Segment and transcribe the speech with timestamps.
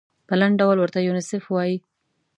[0.27, 1.77] په لنډ ډول ورته یونیسف وايي.